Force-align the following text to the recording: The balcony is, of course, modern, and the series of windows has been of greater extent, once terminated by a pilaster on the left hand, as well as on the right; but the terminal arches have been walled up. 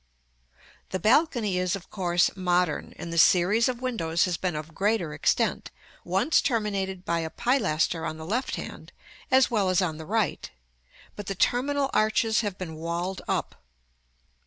The 0.89 0.97
balcony 0.99 1.59
is, 1.59 1.75
of 1.75 1.91
course, 1.91 2.35
modern, 2.35 2.95
and 2.97 3.13
the 3.13 3.19
series 3.19 3.69
of 3.69 3.83
windows 3.83 4.25
has 4.25 4.35
been 4.35 4.55
of 4.55 4.73
greater 4.73 5.13
extent, 5.13 5.69
once 6.03 6.41
terminated 6.41 7.05
by 7.05 7.19
a 7.19 7.29
pilaster 7.29 8.03
on 8.03 8.17
the 8.17 8.25
left 8.25 8.55
hand, 8.55 8.93
as 9.29 9.51
well 9.51 9.69
as 9.69 9.79
on 9.79 9.99
the 9.99 10.07
right; 10.07 10.49
but 11.15 11.27
the 11.27 11.35
terminal 11.35 11.91
arches 11.93 12.41
have 12.41 12.57
been 12.57 12.73
walled 12.73 13.21
up. 13.27 13.61